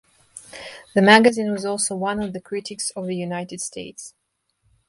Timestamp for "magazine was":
1.03-1.63